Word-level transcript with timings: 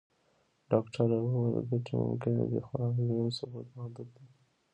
ډاکټره 0.71 1.15
وویل 1.19 1.51
چې 1.59 1.63
ګټې 1.69 1.93
ممکنه 2.03 2.43
دي، 2.49 2.59
خو 2.65 2.73
علمي 2.85 3.31
ثبوت 3.37 3.67
محدود 3.75 4.09
دی. 4.15 4.25